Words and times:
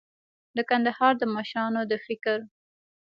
د 0.55 0.57
کندهار 0.69 1.13
د 1.17 1.23
مشرانو 1.35 1.81
د 1.91 1.93
فکر 2.05 2.37